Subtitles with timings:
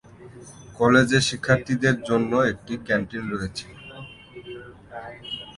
[0.79, 3.67] কলেজে শিক্ষার্থীদের জন্য একটি ক্যান্টিন রয়েছে।